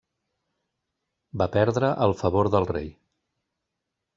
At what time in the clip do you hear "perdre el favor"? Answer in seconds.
1.57-2.51